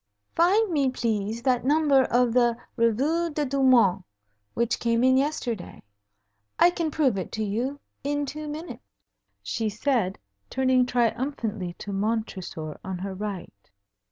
[0.33, 4.03] "Find me, please, that number of the Revue des Deux Mondes
[4.55, 5.83] which came in yesterday.
[6.57, 8.81] I can prove it to you in two minutes,"
[9.43, 10.17] she said,
[10.49, 13.69] turning triumphantly to Montresor on her right.